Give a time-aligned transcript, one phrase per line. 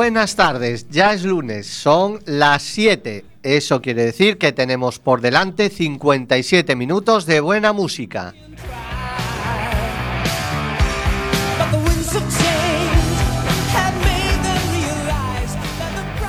[0.00, 3.22] Buenas tardes, ya es lunes, son las 7.
[3.42, 8.32] Eso quiere decir que tenemos por delante 57 minutos de buena música.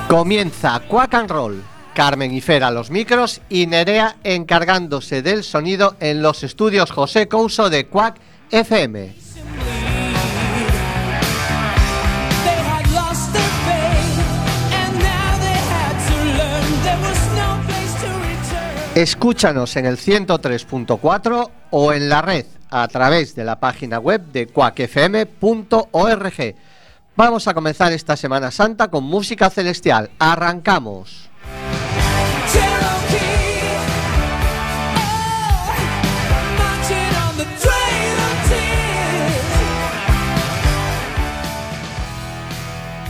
[0.06, 1.62] Comienza Quack and Roll.
[1.94, 7.26] Carmen y Fer a los micros y Nerea encargándose del sonido en los estudios José
[7.26, 8.20] Couso de Quack
[8.50, 9.21] FM.
[18.94, 24.46] Escúchanos en el 103.4 o en la red a través de la página web de
[24.48, 25.34] cuacfm.org.
[27.16, 30.10] Vamos a comenzar esta Semana Santa con música celestial.
[30.18, 31.30] Arrancamos.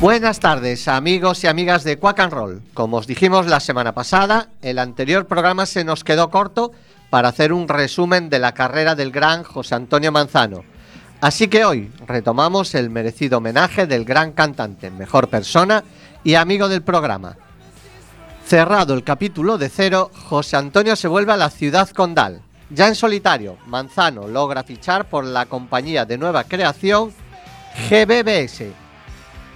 [0.03, 2.62] Buenas tardes, amigos y amigas de Quack and Roll.
[2.75, 6.72] Como os dijimos la semana pasada, el anterior programa se nos quedó corto
[7.08, 10.64] para hacer un resumen de la carrera del gran José Antonio Manzano.
[11.20, 15.84] Así que hoy retomamos el merecido homenaje del gran cantante, mejor persona
[16.25, 17.36] y amigo del programa.
[18.45, 22.42] Cerrado el capítulo de cero, José Antonio se vuelve a la ciudad condal.
[22.70, 27.14] Ya en solitario, Manzano logra fichar por la compañía de nueva creación
[27.89, 28.81] GBBS,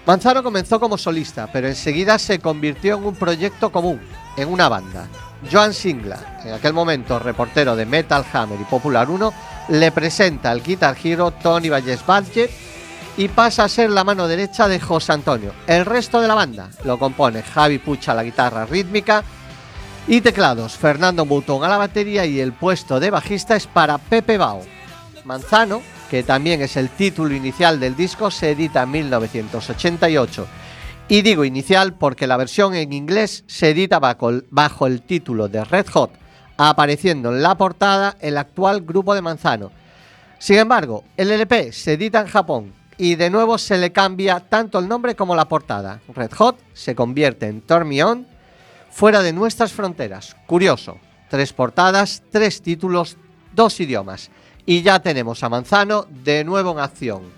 [0.06, 4.00] Manzano comenzó como solista, pero enseguida se convirtió en un proyecto común,
[4.36, 5.08] en una banda.
[5.50, 9.32] Joan Singla, en aquel momento reportero de Metal Hammer y Popular 1,
[9.70, 12.48] le presenta al Guitar Hero Tony Valles Badge
[13.16, 15.52] y pasa a ser la mano derecha de José Antonio.
[15.66, 19.24] El resto de la banda lo compone Javi Pucha a la guitarra rítmica
[20.06, 24.38] y teclados, Fernando Butón a la batería y el puesto de bajista es para Pepe
[24.38, 24.62] Bao.
[25.24, 30.46] Manzano que también es el título inicial del disco, se edita en 1988.
[31.08, 35.86] Y digo inicial porque la versión en inglés se edita bajo, el título de Red
[35.92, 36.10] Hot,
[36.56, 39.70] apareciendo en la portada el actual grupo de Manzano.
[40.38, 44.78] Sin embargo, el LP se edita en Japón y de nuevo se le cambia tanto
[44.78, 46.00] el nombre como la portada.
[46.12, 48.26] Red Hot se convierte en Turn Me On
[48.90, 50.36] fuera de nuestras fronteras.
[50.46, 53.16] Curioso, tres portadas, tres títulos,
[53.54, 54.30] dos idiomas.
[54.66, 57.35] Y ya tenemos a Manzano de nuevo en acción.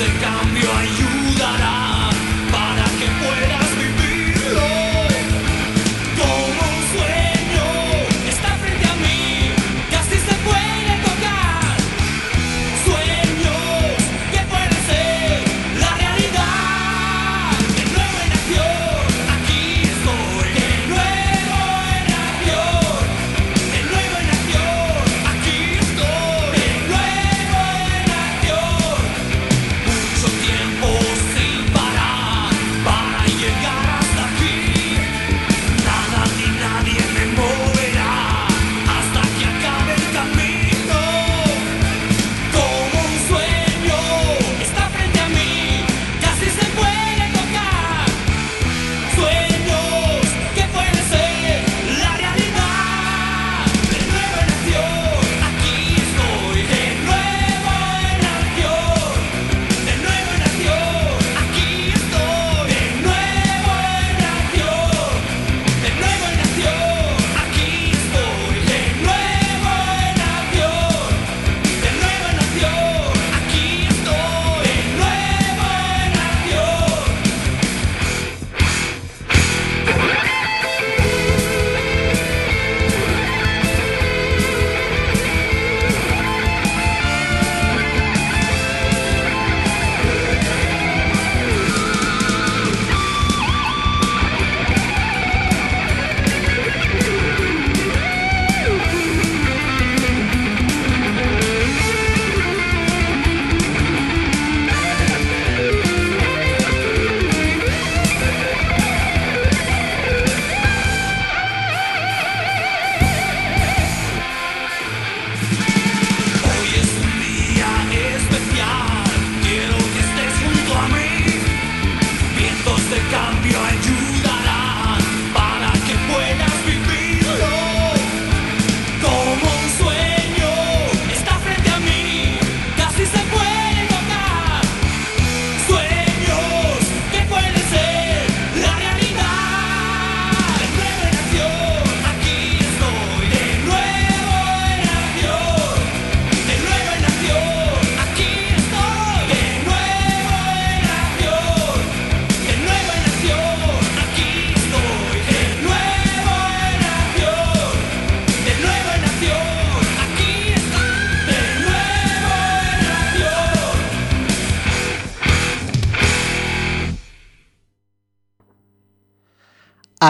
[0.00, 1.09] de cambio hay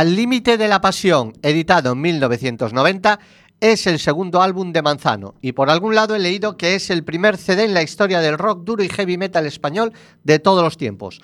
[0.00, 3.20] Al límite de la pasión, editado en 1990,
[3.61, 7.05] es el segundo álbum de Manzano y por algún lado he leído que es el
[7.05, 9.93] primer CD en la historia del rock duro y heavy metal español
[10.25, 11.20] de todos los tiempos.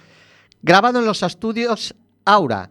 [0.61, 1.95] Grabado en los estudios
[2.27, 2.69] Aura,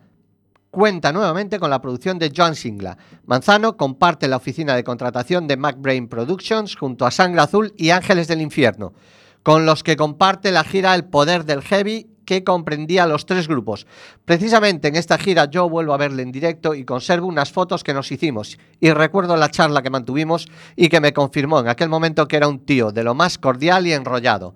[0.70, 3.00] cuenta nuevamente con la producción de John Singla.
[3.26, 8.28] Manzano comparte la oficina de contratación de MacBrain Productions junto a Sangre Azul y Ángeles
[8.28, 8.94] del Infierno,
[9.42, 13.88] con los que comparte la gira El Poder del Heavy que comprendía los tres grupos.
[14.26, 17.94] Precisamente en esta gira yo vuelvo a verle en directo y conservo unas fotos que
[17.94, 22.28] nos hicimos y recuerdo la charla que mantuvimos y que me confirmó en aquel momento
[22.28, 24.56] que era un tío de lo más cordial y enrollado.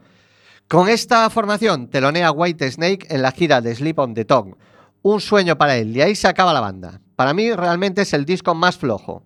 [0.67, 4.55] Con esta formación telonea White Snake en la gira de Sleep on the Tongue.
[5.01, 7.01] Un sueño para él y ahí se acaba la banda.
[7.15, 9.23] Para mí realmente es el disco más flojo.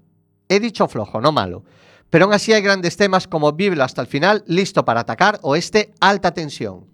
[0.48, 1.64] He dicho flojo, no malo.
[2.10, 5.56] Pero aún así hay grandes temas como Biblo hasta el final, listo para atacar o
[5.56, 6.93] este alta tensión.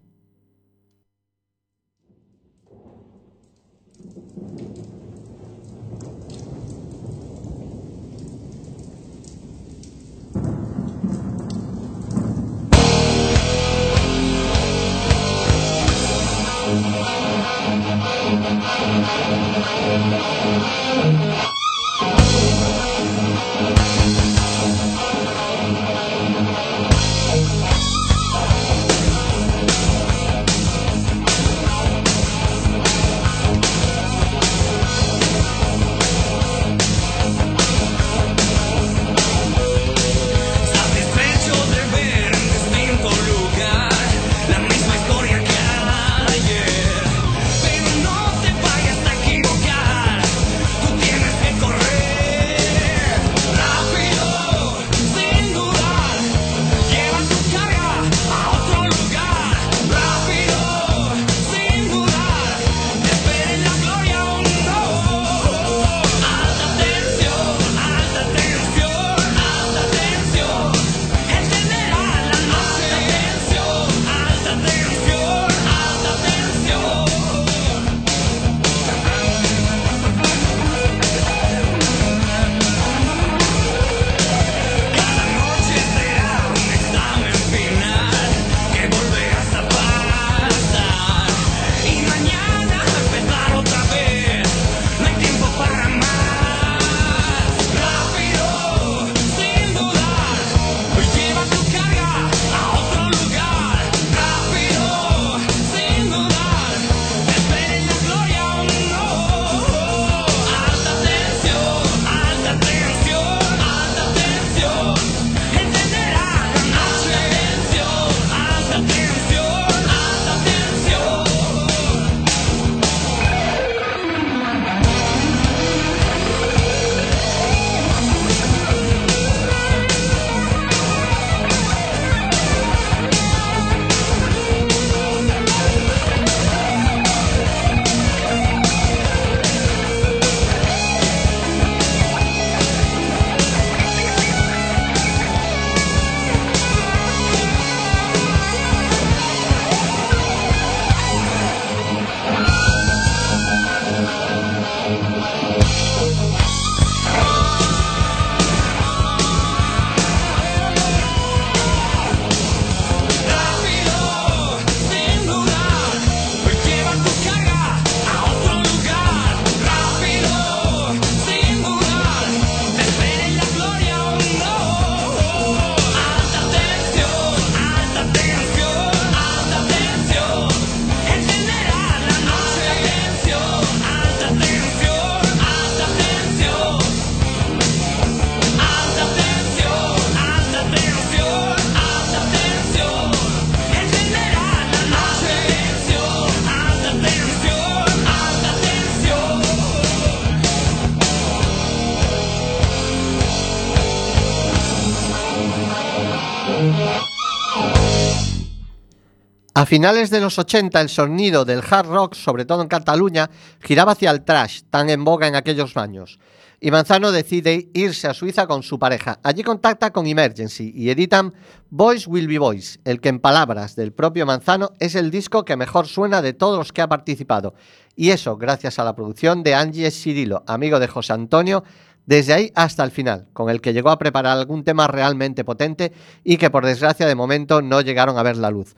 [209.59, 213.91] A finales de los 80 el sonido del hard rock, sobre todo en Cataluña, giraba
[213.91, 216.17] hacia el trash, tan en boga en aquellos años.
[216.61, 219.19] Y Manzano decide irse a Suiza con su pareja.
[219.21, 221.33] Allí contacta con Emergency y editan
[221.69, 225.57] Boys Will Be Boys, el que en palabras del propio Manzano es el disco que
[225.57, 227.53] mejor suena de todos los que ha participado.
[227.97, 231.65] Y eso gracias a la producción de Angie Cirilo, amigo de José Antonio,
[232.05, 235.91] desde ahí hasta el final, con el que llegó a preparar algún tema realmente potente
[236.23, 238.73] y que por desgracia de momento no llegaron a ver la luz.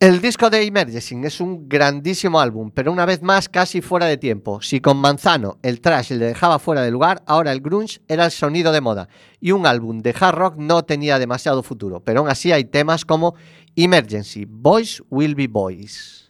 [0.00, 4.18] El disco de Emerging es un grandísimo álbum, pero una vez más casi fuera de
[4.18, 4.60] tiempo.
[4.60, 8.32] Si con Manzano el trash le dejaba fuera de lugar, ahora el grunge era el
[8.32, 9.08] sonido de moda
[9.40, 13.04] y un álbum de hard rock no tenía demasiado futuro, pero aún así hay temas
[13.04, 13.34] como
[13.76, 16.23] Emergency, Boys Will Be Boys.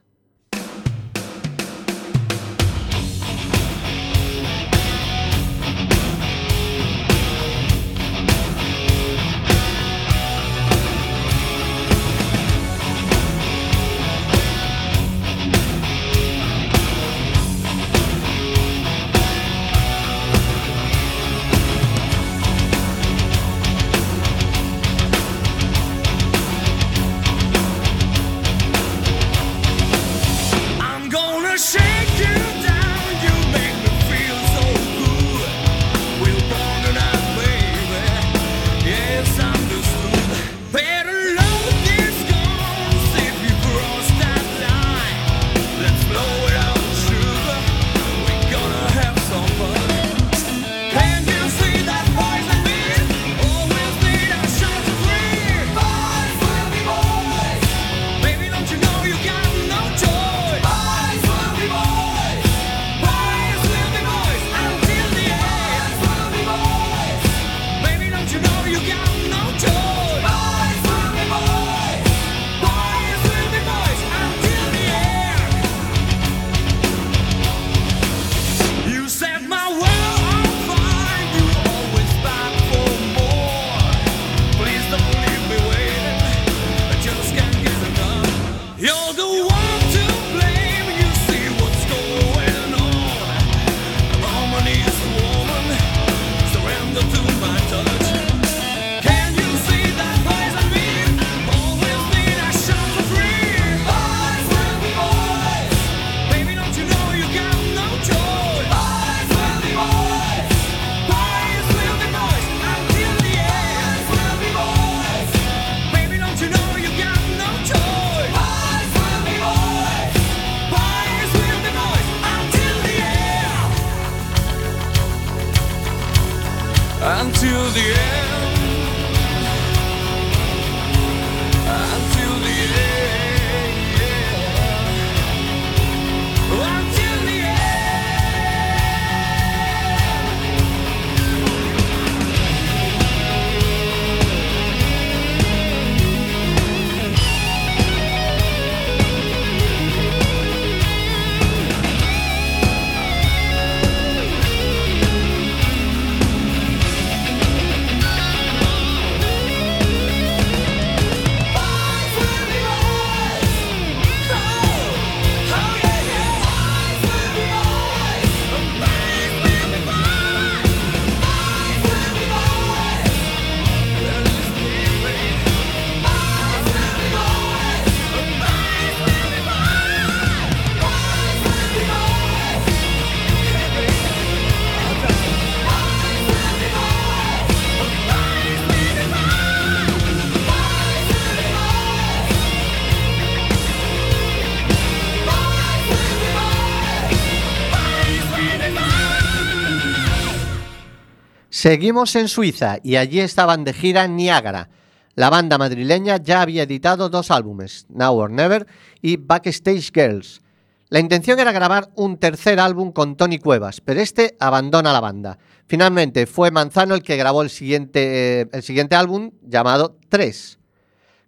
[201.65, 204.69] Seguimos en Suiza y allí estaban de gira Niagara.
[205.15, 208.67] La banda madrileña ya había editado dos álbumes, Now or Never
[209.01, 210.43] y Backstage Girls.
[210.91, 215.39] La intención era grabar un tercer álbum con Tony Cuevas, pero este abandona la banda.
[215.67, 220.59] Finalmente fue Manzano el que grabó el siguiente, eh, el siguiente álbum llamado 3.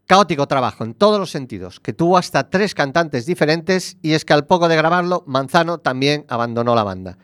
[0.06, 4.34] Caótico trabajo en todos los sentidos, que tuvo hasta tres cantantes diferentes y es que
[4.34, 7.16] al poco de grabarlo, Manzano también abandonó la banda.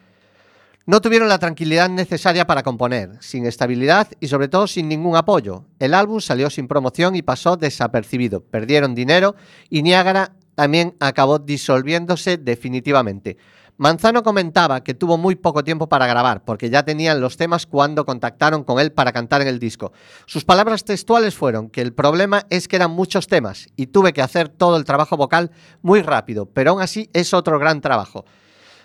[0.84, 5.64] No tuvieron la tranquilidad necesaria para componer, sin estabilidad y sobre todo sin ningún apoyo.
[5.78, 8.40] El álbum salió sin promoción y pasó desapercibido.
[8.40, 9.36] Perdieron dinero
[9.70, 13.36] y Niágara también acabó disolviéndose definitivamente.
[13.76, 18.04] Manzano comentaba que tuvo muy poco tiempo para grabar, porque ya tenían los temas cuando
[18.04, 19.92] contactaron con él para cantar en el disco.
[20.26, 24.20] Sus palabras textuales fueron que el problema es que eran muchos temas y tuve que
[24.20, 28.24] hacer todo el trabajo vocal muy rápido, pero aún así es otro gran trabajo.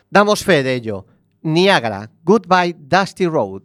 [0.09, 1.05] Damos fe de ello.
[1.43, 3.63] Niagara, Goodbye Dusty Road.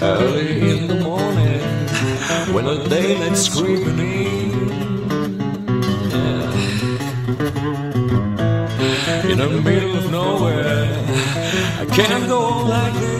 [0.00, 1.60] Early in the morning,
[2.54, 4.50] when the daylight's creeping in,
[6.10, 6.52] yeah.
[9.26, 10.88] in the middle of nowhere
[11.80, 13.17] I can't go like this.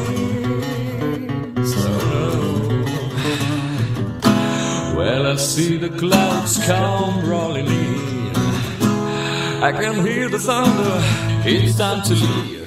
[5.59, 8.37] See the clouds come rolling in.
[9.61, 11.00] I can hear the thunder.
[11.45, 12.58] It's time to leave.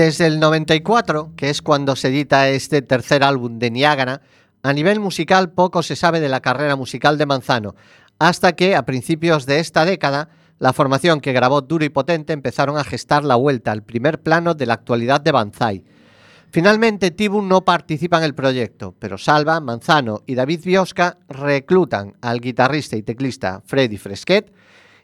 [0.00, 4.22] Desde el 94, que es cuando se edita este tercer álbum de Niágara,
[4.62, 7.74] a nivel musical poco se sabe de la carrera musical de Manzano,
[8.18, 12.78] hasta que a principios de esta década la formación que grabó Duro y Potente empezaron
[12.78, 15.84] a gestar la vuelta al primer plano de la actualidad de Banzai.
[16.50, 22.40] Finalmente, Tibun no participa en el proyecto, pero Salva, Manzano y David Biosca reclutan al
[22.40, 24.50] guitarrista y teclista Freddy Fresquet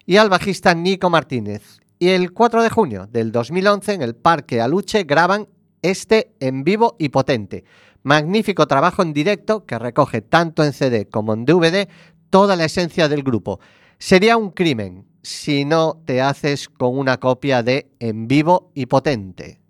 [0.07, 1.83] y al bajista Nico Martínez.
[1.99, 5.49] Y el 4 de junio del 2011 en el Parque Aluche graban
[5.81, 7.65] este en vivo y potente.
[8.03, 11.89] Magnífico trabajo en directo que recoge tanto en CD como en DVD
[12.29, 13.61] toda la esencia del grupo.
[13.99, 19.61] Sería un crimen si no te haces con una copia de En vivo y potente.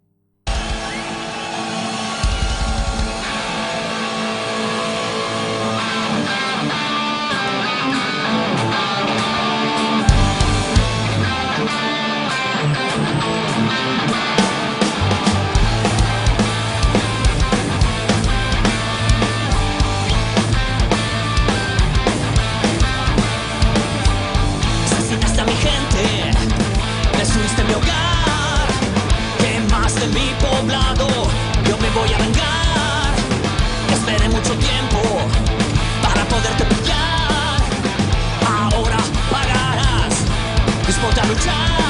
[41.38, 41.85] time.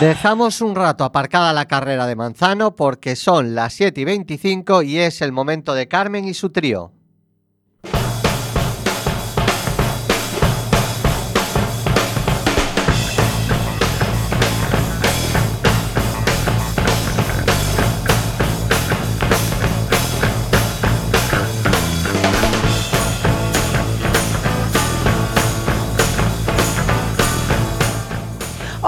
[0.00, 4.98] Dejamos un rato aparcada la carrera de Manzano porque son las 7 y 25 y
[4.98, 6.92] es el momento de Carmen y su trío.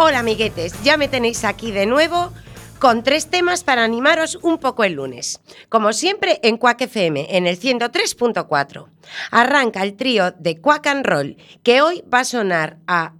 [0.09, 2.33] Hola amiguetes, ya me tenéis aquí de nuevo
[2.79, 5.38] con tres temas para animaros un poco el lunes.
[5.68, 8.87] Como siempre en Quack FM, en el 103.4.
[9.31, 13.12] Arranca el trío de Quack and Roll, que hoy va a sonar a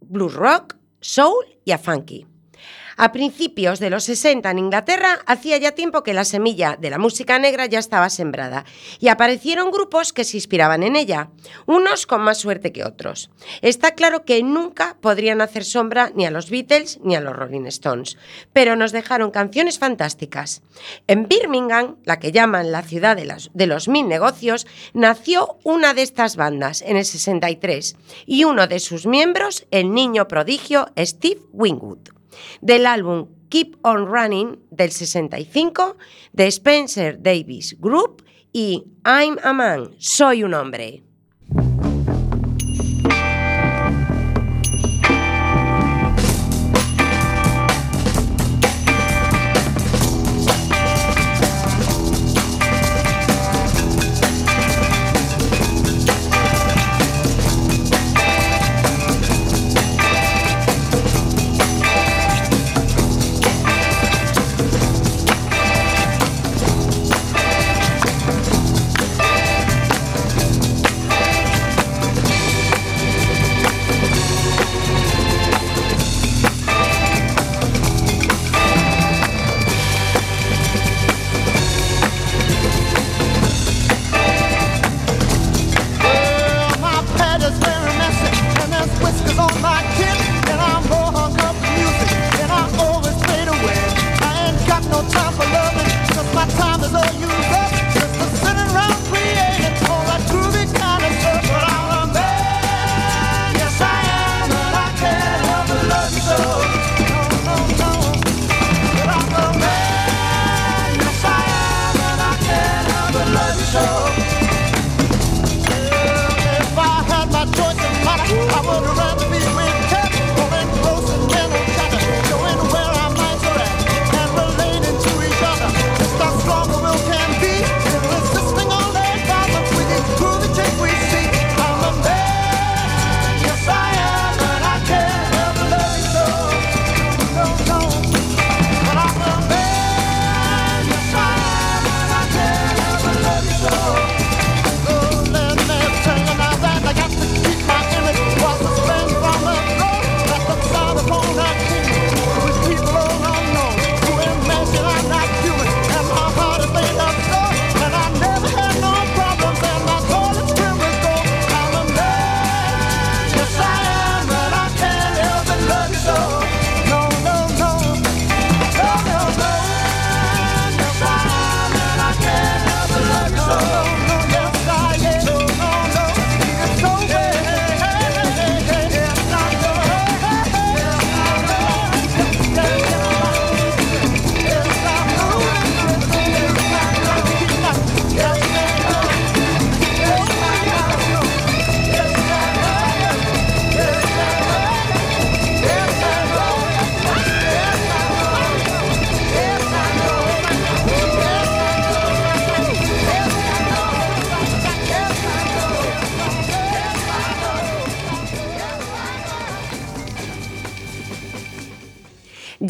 [0.00, 2.26] blues rock, soul y a funky.
[2.96, 6.98] A principios de los 60 en Inglaterra hacía ya tiempo que la semilla de la
[6.98, 8.64] música negra ya estaba sembrada
[9.00, 11.30] y aparecieron grupos que se inspiraban en ella,
[11.66, 13.30] unos con más suerte que otros.
[13.62, 17.66] Está claro que nunca podrían hacer sombra ni a los Beatles ni a los Rolling
[17.66, 18.16] Stones,
[18.52, 20.62] pero nos dejaron canciones fantásticas.
[21.08, 26.36] En Birmingham, la que llaman la ciudad de, los mil negocios, nació una de estas
[26.36, 32.14] bandas en el 63 y uno de sus miembros, el niño prodigio Steve Wingwood
[32.60, 35.96] del álbum Keep On Running del 65
[36.32, 41.02] de Spencer Davis Group y I'm a Man, soy un hombre.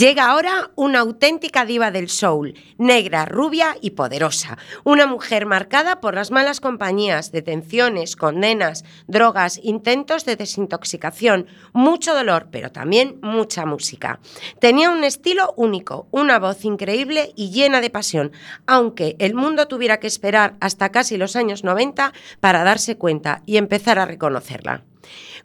[0.04, 0.53] Llega ahora
[0.84, 4.58] una auténtica diva del soul, negra, rubia y poderosa.
[4.84, 12.48] Una mujer marcada por las malas compañías, detenciones, condenas, drogas, intentos de desintoxicación, mucho dolor,
[12.50, 14.20] pero también mucha música.
[14.60, 18.32] Tenía un estilo único, una voz increíble y llena de pasión,
[18.66, 23.56] aunque el mundo tuviera que esperar hasta casi los años 90 para darse cuenta y
[23.56, 24.84] empezar a reconocerla.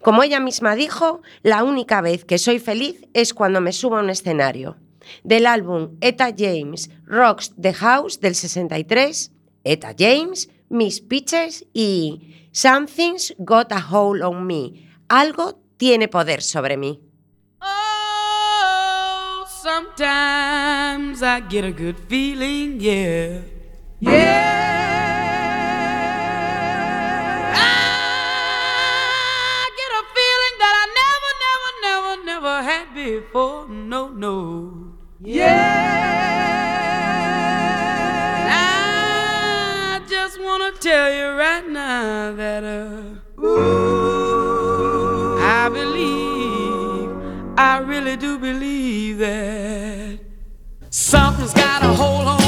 [0.02, 4.00] Como ella misma dijo, la única vez que soy feliz es cuando me subo a
[4.00, 4.76] un escenario
[5.24, 9.32] del álbum Eta James Rocks the House del 63,
[9.64, 14.88] Eta James, Miss Pitches y Something's Got a Hold on Me.
[15.08, 17.00] Algo tiene poder sobre mí.
[17.60, 23.42] Oh, sometimes I get a good feeling, yeah.
[24.00, 24.79] Yeah.
[32.62, 33.68] had before.
[33.68, 34.94] No, no.
[35.22, 36.40] Yeah.
[38.46, 47.10] And I just want to tell you right now that uh, ooh, I believe,
[47.58, 50.20] I really do believe that
[50.90, 52.39] something's got a hold on.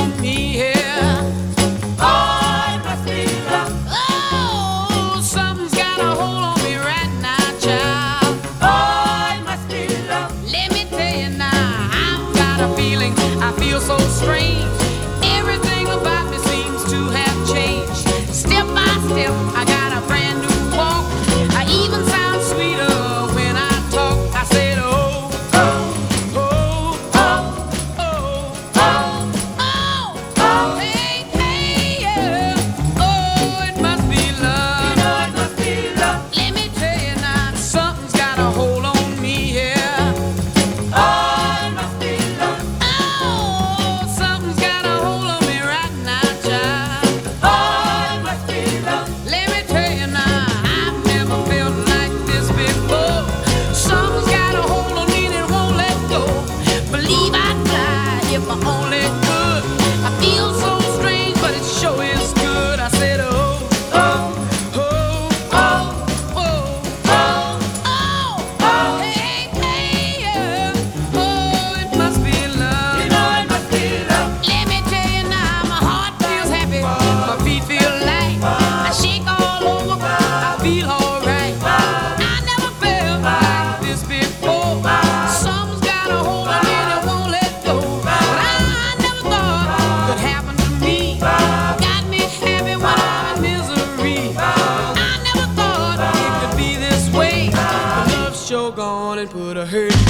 [99.67, 100.02] have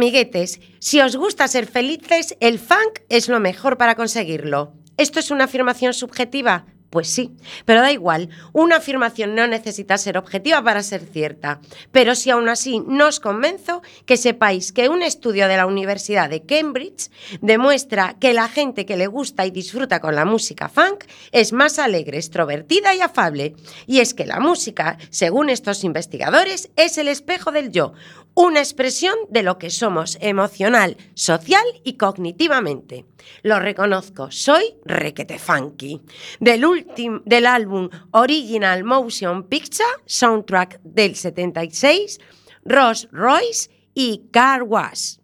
[0.00, 4.72] Amiguetes, si os gusta ser felices, el funk es lo mejor para conseguirlo.
[4.96, 6.64] ¿Esto es una afirmación subjetiva?
[6.88, 7.36] Pues sí,
[7.66, 11.60] pero da igual, una afirmación no necesita ser objetiva para ser cierta.
[11.92, 16.30] Pero si aún así no os convenzo, que sepáis que un estudio de la Universidad
[16.30, 17.10] de Cambridge
[17.42, 21.78] demuestra que la gente que le gusta y disfruta con la música funk es más
[21.78, 23.54] alegre, extrovertida y afable.
[23.86, 27.92] Y es que la música, según estos investigadores, es el espejo del yo,
[28.34, 33.06] una expresión de lo que somos emocional, social y cognitivamente.
[33.42, 36.00] Lo reconozco, soy requete funky.
[36.38, 42.18] Del, últim- del álbum Original Motion Picture, soundtrack del 76,
[42.64, 45.16] Rolls Royce y Car Wash,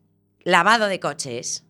[0.44, 1.64] lavado de coches.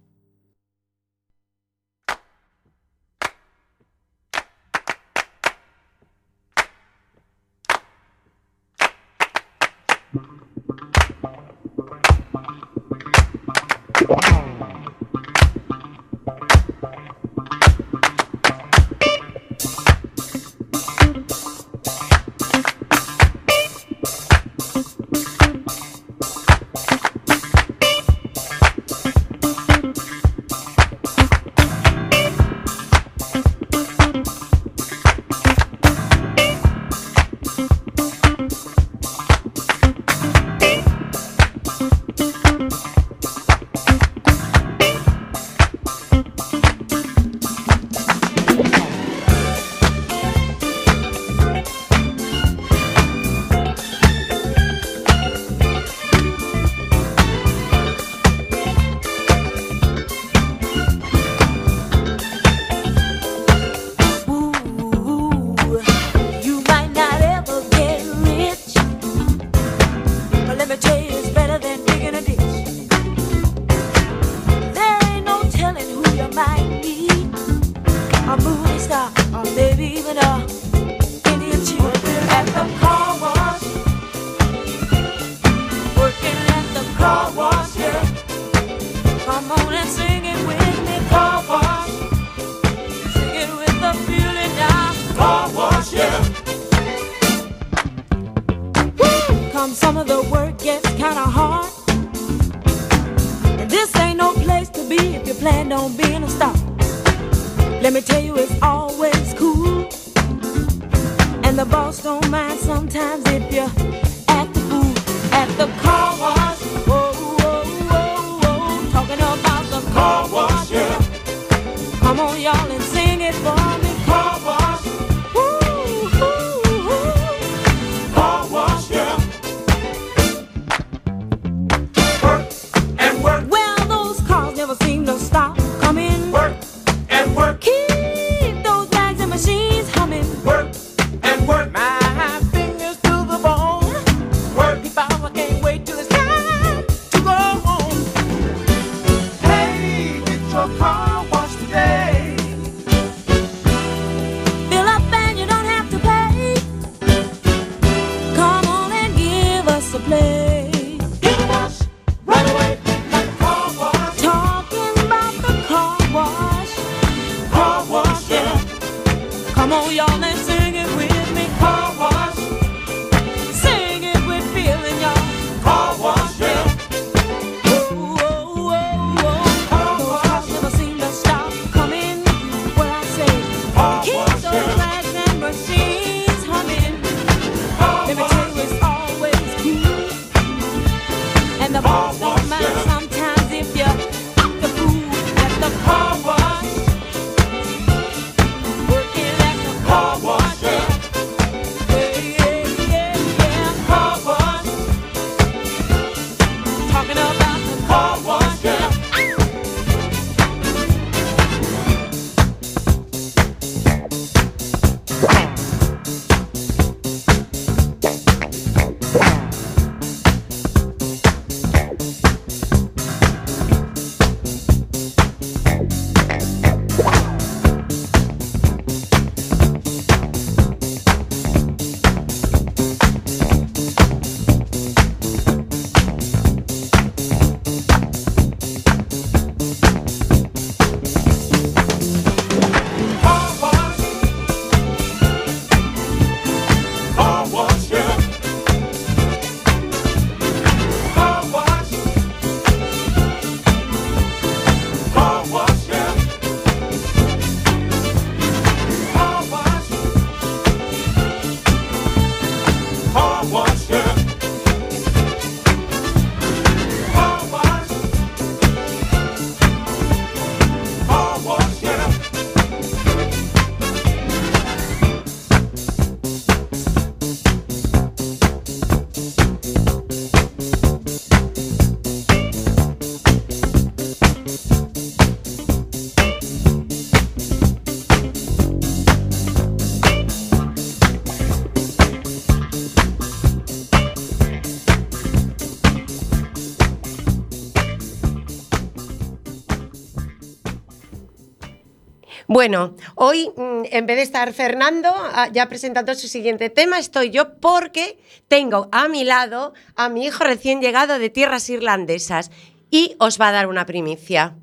[302.57, 307.29] Bueno, hoy mm, en vez de estar Fernando ah, ya presentando su siguiente tema, estoy
[307.29, 312.51] yo porque tengo a mi lado a mi hijo recién llegado de tierras irlandesas
[312.91, 314.57] y os va a dar una primicia.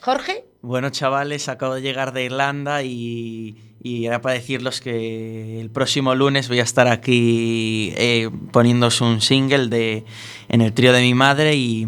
[0.00, 6.14] Jorge, Bueno, chavales, acabo de llegar de Irlanda y, era para decirles que el próximo
[6.14, 10.06] lunes voy a estar aquí eh, un single de,
[10.48, 11.86] en el trío de mi madre y,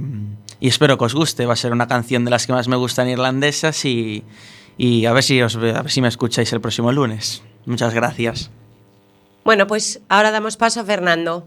[0.61, 1.46] y espero que os guste.
[1.46, 4.24] Va a ser una canción de las que más me gustan irlandesas y,
[4.78, 7.42] y a, ver si os, a ver si me escucháis el próximo lunes.
[7.66, 8.50] Muchas gracias.
[9.44, 11.46] bueno, pues ahora damos paso a Fernando.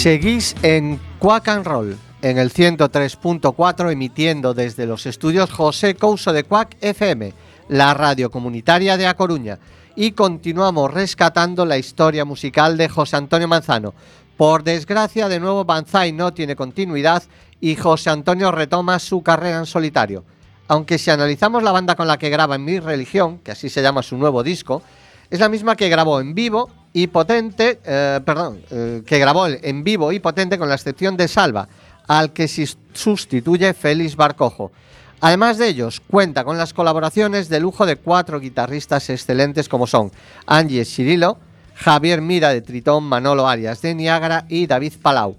[0.00, 6.44] Seguís en Quack and Roll, en el 103.4, emitiendo desde los estudios José Couso de
[6.44, 7.34] Quack FM,
[7.68, 9.58] la radio comunitaria de A Coruña,
[9.94, 13.92] y continuamos rescatando la historia musical de José Antonio Manzano.
[14.38, 17.22] Por desgracia, de nuevo Banzai no tiene continuidad
[17.60, 20.24] y José Antonio retoma su carrera en solitario.
[20.66, 23.82] Aunque si analizamos la banda con la que graba en Mi Religión, que así se
[23.82, 24.82] llama su nuevo disco,
[25.28, 29.84] es la misma que grabó en vivo y potente, eh, perdón, eh, que grabó en
[29.84, 31.68] vivo y potente con la excepción de Salva,
[32.06, 34.72] al que sustituye Félix Barcojo.
[35.20, 40.10] Además de ellos, cuenta con las colaboraciones de lujo de cuatro guitarristas excelentes como son
[40.46, 41.38] Angie Cirilo,
[41.74, 45.36] Javier Mira de Tritón, Manolo Arias de Niágara y David Palau.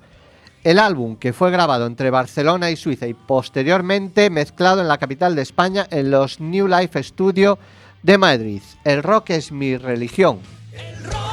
[0.64, 5.36] El álbum, que fue grabado entre Barcelona y Suiza y posteriormente mezclado en la capital
[5.36, 7.58] de España en los New Life Studio
[8.04, 8.62] de Madrid.
[8.84, 10.40] El rock es mi religión.
[11.04, 11.31] rock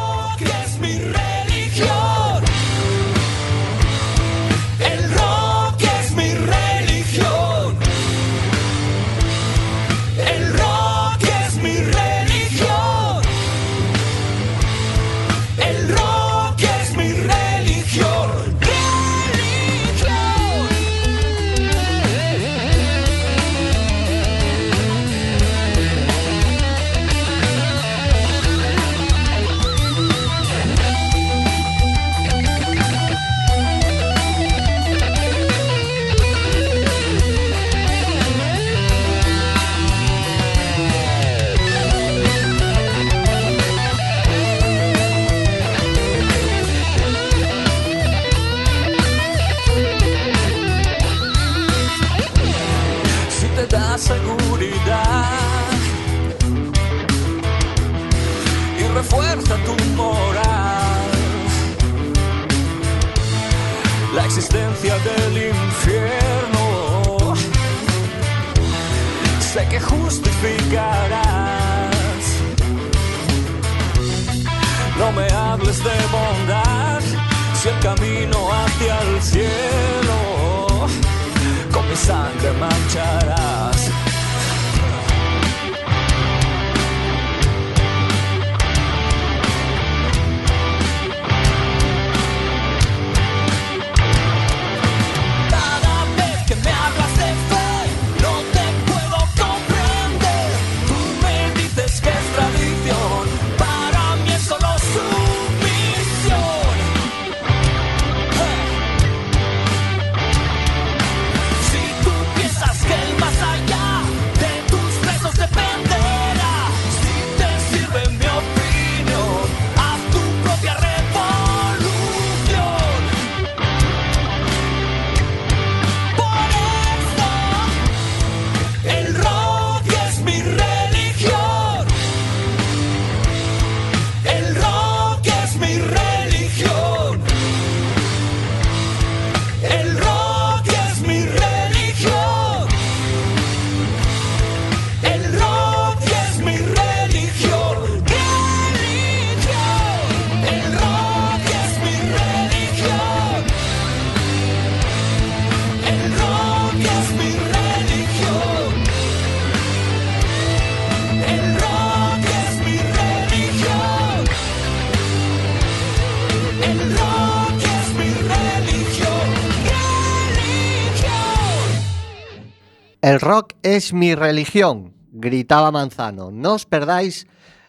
[173.18, 176.30] Rock es mi religión, gritaba Manzano.
[176.30, 177.26] No os perdáis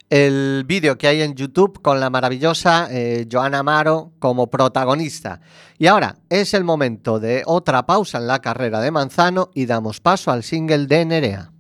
[0.09, 5.39] el vídeo que hay en YouTube con la maravillosa eh, Joana Amaro como protagonista.
[5.77, 9.99] Y ahora es el momento de otra pausa en la carrera de Manzano y damos
[10.01, 11.51] paso al single de Nerea.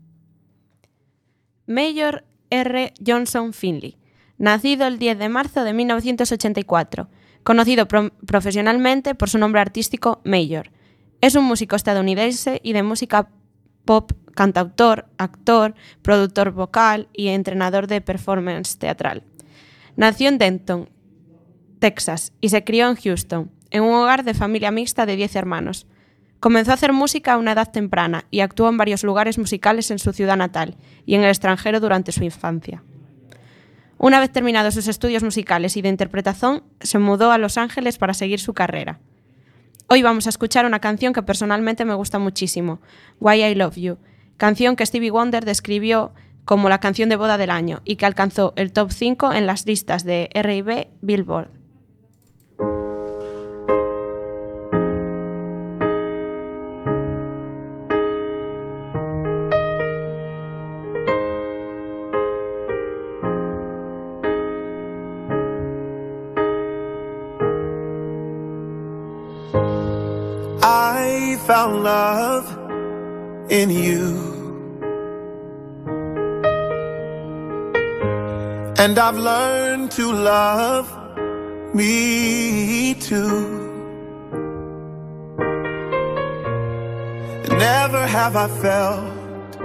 [1.67, 2.93] Mayor R.
[3.05, 3.97] Johnson Finley,
[4.37, 7.07] nacido el 10 de marzo de 1984,
[7.43, 10.71] conocido pro- profesionalmente por su nombre artístico Mayor.
[11.21, 13.29] Es un músico estadounidense y de música
[13.89, 15.73] pop, cantautor, actor,
[16.03, 19.23] productor vocal y entrenador de performance teatral.
[19.95, 20.89] Nació en Denton,
[21.79, 25.87] Texas, y se crió en Houston, en un hogar de familia mixta de 10 hermanos.
[26.39, 29.97] Comenzó a hacer música a una edad temprana y actuó en varios lugares musicales en
[29.97, 30.77] su ciudad natal
[31.07, 32.83] y en el extranjero durante su infancia.
[33.97, 38.13] Una vez terminados sus estudios musicales y de interpretación, se mudó a Los Ángeles para
[38.13, 38.99] seguir su carrera.
[39.91, 42.79] Hoy vamos a escuchar una canción que personalmente me gusta muchísimo,
[43.19, 43.97] Why I Love You,
[44.37, 46.13] canción que Stevie Wonder describió
[46.45, 49.65] como la canción de boda del año y que alcanzó el top 5 en las
[49.65, 51.58] listas de R&B Billboard.
[73.59, 74.05] In you.
[78.77, 80.85] And I've learned to love
[81.75, 83.41] me too.
[87.69, 89.59] Never have I felt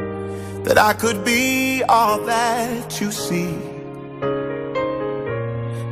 [0.65, 3.55] that I could be all that you see.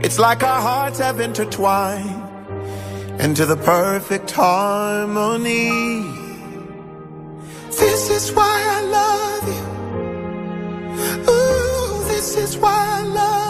[0.04, 2.22] It's like our hearts have intertwined
[3.20, 6.21] into the perfect harmony.
[8.22, 9.64] Is why I love you.
[11.28, 13.41] Ooh, this is why I love you.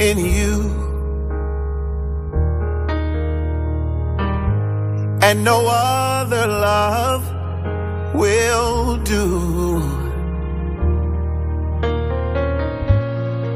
[0.00, 0.88] In you.
[5.20, 7.24] And no other love
[8.14, 9.82] will do.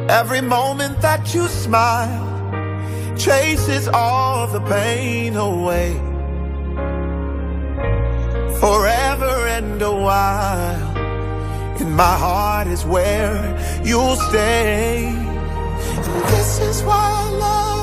[0.09, 2.29] Every moment that you smile
[3.17, 5.95] chases all the pain away.
[8.59, 10.97] Forever and a while,
[11.81, 13.41] in my heart is where
[13.85, 15.22] you'll stay.
[16.03, 17.82] This is why I love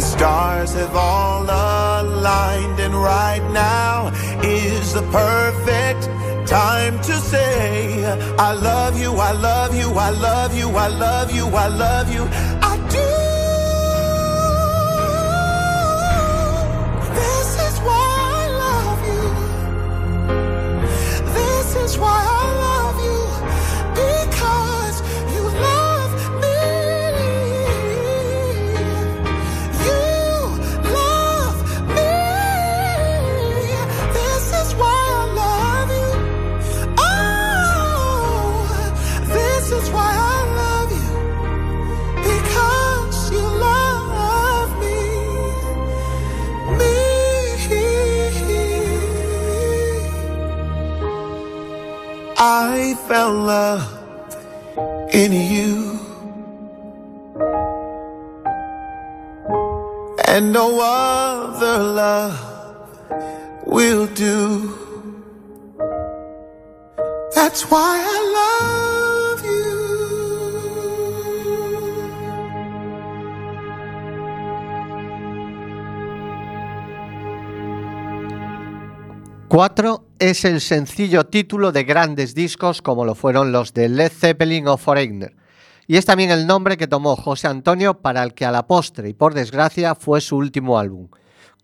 [0.00, 4.10] The stars have all aligned, and right now
[4.42, 6.08] is the perfect
[6.48, 8.06] time to say,
[8.38, 12.26] I love you, I love you, I love you, I love you, I love you.
[12.72, 13.10] I do.
[17.20, 18.08] This is why
[18.40, 19.24] I love you.
[21.34, 22.29] This is why I
[52.42, 53.84] I found love
[55.12, 56.00] in you.
[60.26, 62.40] And no other love
[63.66, 64.72] will do.
[67.34, 69.60] That's why I love you.
[79.50, 84.68] 4 es el sencillo título de grandes discos como lo fueron los de Led Zeppelin
[84.68, 85.34] o Foreigner.
[85.86, 89.08] Y es también el nombre que tomó José Antonio para el que a la postre
[89.08, 91.08] y por desgracia fue su último álbum.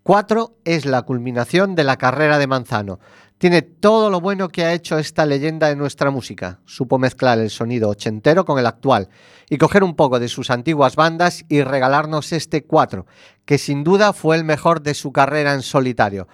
[0.01, 2.99] 4 es la culminación de la carrera de Manzano.
[3.37, 6.59] Tiene todo lo bueno que ha hecho esta leyenda de nuestra música.
[6.65, 9.09] Supo mezclar el sonido ochentero con el actual
[9.51, 13.05] y coger un poco de sus antiguas bandas y regalarnos este 4,
[13.45, 16.27] que sin duda fue el mejor de su carrera en solitario.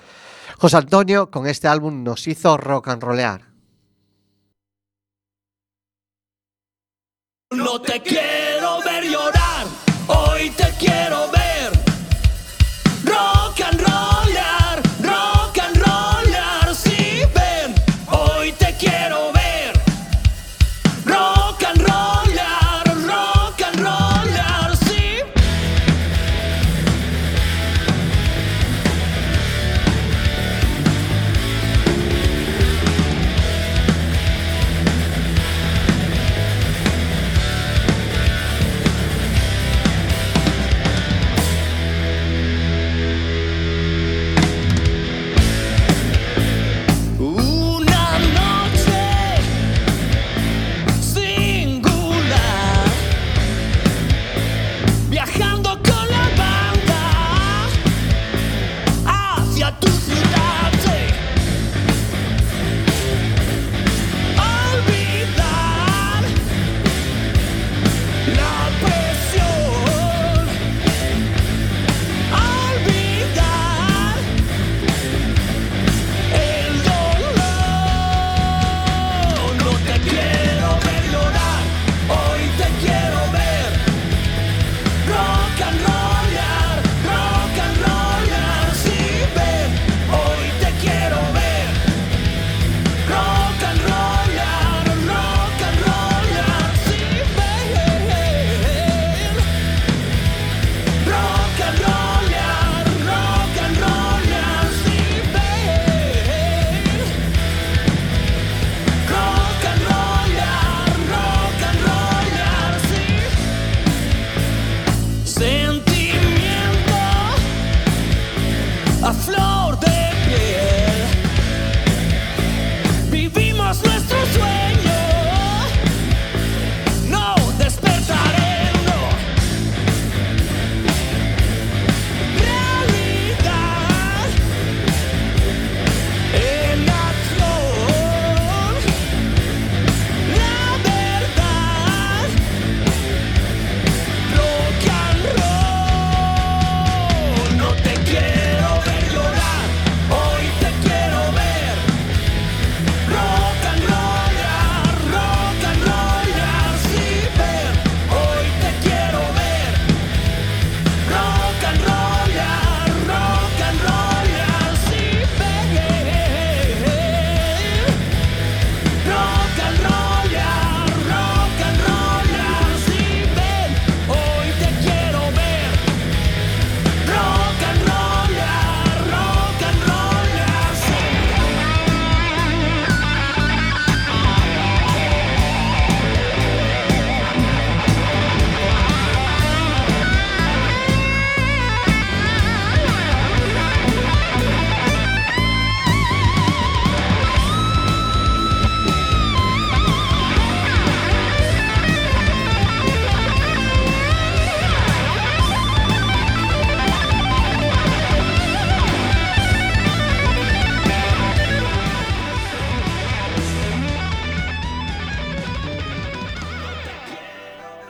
[0.58, 3.54] José Antonio con este álbum nos hizo rock and rollear.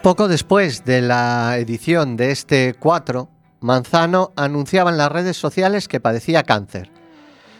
[0.03, 3.29] Poco después de la edición de este 4,
[3.61, 6.91] Manzano anunciaba en las redes sociales que padecía cáncer.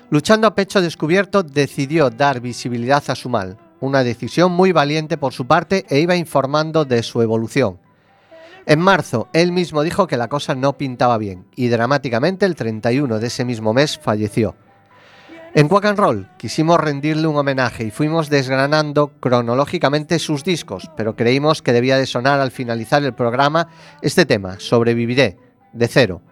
[0.10, 5.32] Luchando a pecho descubierto, decidió dar visibilidad a su mal, una decisión muy valiente por
[5.32, 7.80] su parte e iba informando de su evolución.
[8.66, 13.20] En marzo, él mismo dijo que la cosa no pintaba bien y dramáticamente el 31
[13.20, 14.58] de ese mismo mes falleció.
[15.56, 21.16] En Quack and Roll quisimos rendirle un homenaje y fuimos desgranando cronológicamente sus discos, pero
[21.16, 23.68] creímos que debía de sonar al finalizar el programa
[24.02, 25.38] este tema, Sobreviviré,
[25.72, 26.24] de cero.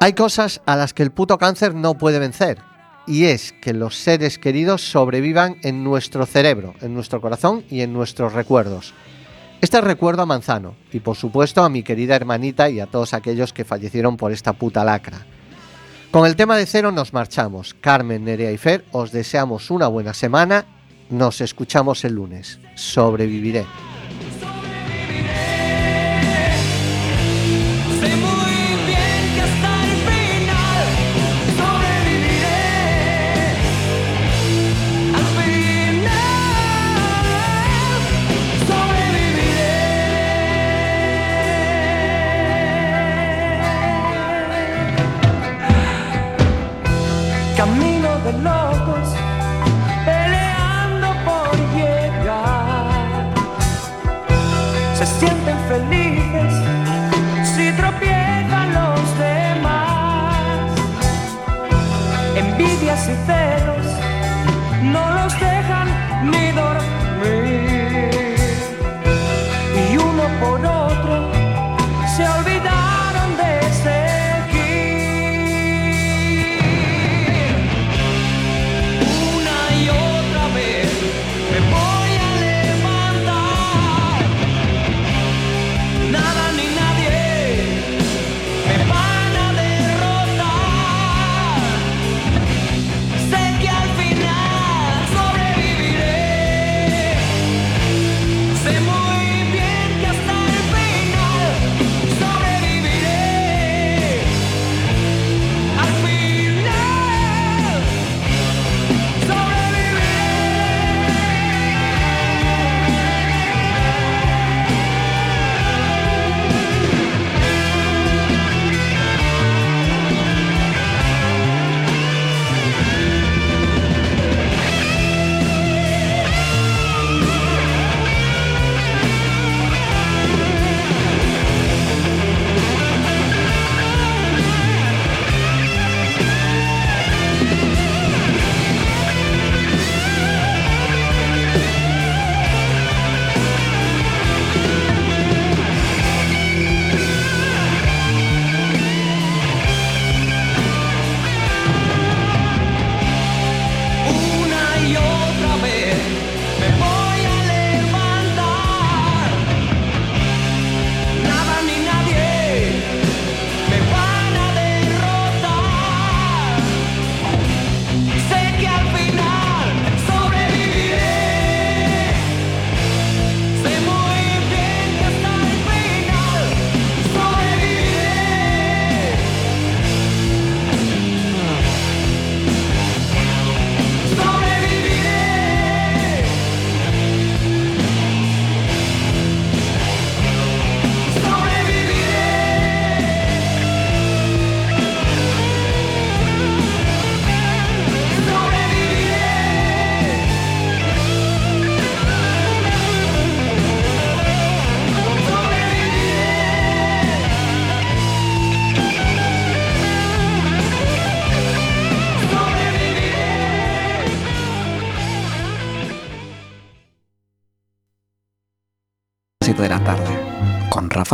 [0.00, 2.58] Hay cosas a las que el puto cáncer no puede vencer,
[3.06, 7.92] y es que los seres queridos sobrevivan en nuestro cerebro, en nuestro corazón y en
[7.92, 8.92] nuestros recuerdos.
[9.60, 13.52] Este recuerdo a Manzano, y por supuesto a mi querida hermanita y a todos aquellos
[13.52, 15.24] que fallecieron por esta puta lacra.
[16.14, 17.74] Con el tema de cero nos marchamos.
[17.80, 20.64] Carmen, Nerea y Fer, os deseamos una buena semana.
[21.10, 22.60] Nos escuchamos el lunes.
[22.76, 23.66] Sobreviviré.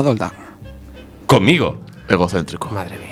[0.05, 0.33] lanzado.
[1.27, 1.79] Conmigo.
[2.09, 2.69] Egocéntrico.
[2.71, 3.10] Madre mía.